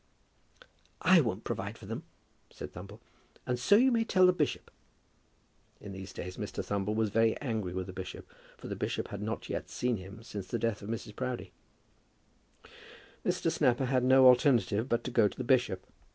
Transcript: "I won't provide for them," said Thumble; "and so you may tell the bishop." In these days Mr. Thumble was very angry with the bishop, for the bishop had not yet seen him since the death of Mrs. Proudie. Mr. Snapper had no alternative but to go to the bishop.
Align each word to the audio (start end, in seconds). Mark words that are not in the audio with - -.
"I 1.03 1.21
won't 1.21 1.43
provide 1.43 1.77
for 1.77 1.85
them," 1.85 2.01
said 2.49 2.73
Thumble; 2.73 3.01
"and 3.45 3.59
so 3.59 3.75
you 3.75 3.91
may 3.91 4.03
tell 4.03 4.25
the 4.25 4.33
bishop." 4.33 4.71
In 5.79 5.91
these 5.91 6.11
days 6.11 6.37
Mr. 6.37 6.65
Thumble 6.65 6.95
was 6.95 7.11
very 7.11 7.37
angry 7.37 7.71
with 7.71 7.85
the 7.85 7.93
bishop, 7.93 8.27
for 8.57 8.67
the 8.67 8.75
bishop 8.75 9.09
had 9.09 9.21
not 9.21 9.47
yet 9.47 9.69
seen 9.69 9.97
him 9.97 10.23
since 10.23 10.47
the 10.47 10.57
death 10.57 10.81
of 10.81 10.89
Mrs. 10.89 11.15
Proudie. 11.15 11.51
Mr. 13.23 13.51
Snapper 13.51 13.85
had 13.85 14.03
no 14.03 14.25
alternative 14.25 14.89
but 14.89 15.03
to 15.03 15.11
go 15.11 15.27
to 15.27 15.37
the 15.37 15.43
bishop. 15.43 15.85